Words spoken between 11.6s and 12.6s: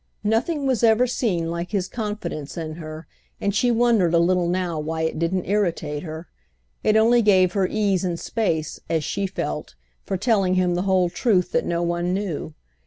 no one knew.